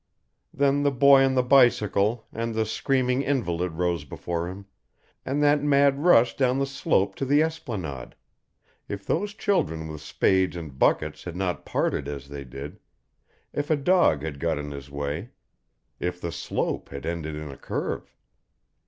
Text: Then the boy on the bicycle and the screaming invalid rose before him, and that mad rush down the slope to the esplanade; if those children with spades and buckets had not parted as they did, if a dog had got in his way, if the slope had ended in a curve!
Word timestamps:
Then 0.51 0.81
the 0.81 0.89
boy 0.89 1.23
on 1.23 1.35
the 1.35 1.43
bicycle 1.43 2.25
and 2.33 2.55
the 2.55 2.65
screaming 2.65 3.21
invalid 3.21 3.73
rose 3.73 4.03
before 4.03 4.47
him, 4.47 4.65
and 5.27 5.43
that 5.43 5.61
mad 5.61 5.99
rush 5.99 6.35
down 6.35 6.57
the 6.57 6.65
slope 6.65 7.13
to 7.17 7.23
the 7.23 7.43
esplanade; 7.43 8.15
if 8.87 9.05
those 9.05 9.35
children 9.35 9.87
with 9.87 10.01
spades 10.01 10.55
and 10.55 10.79
buckets 10.79 11.25
had 11.25 11.35
not 11.35 11.67
parted 11.67 12.07
as 12.07 12.29
they 12.29 12.43
did, 12.43 12.79
if 13.53 13.69
a 13.69 13.75
dog 13.77 14.23
had 14.23 14.39
got 14.39 14.57
in 14.57 14.71
his 14.71 14.89
way, 14.89 15.29
if 15.99 16.19
the 16.19 16.31
slope 16.31 16.89
had 16.89 17.05
ended 17.05 17.35
in 17.35 17.51
a 17.51 17.55
curve! 17.55 18.11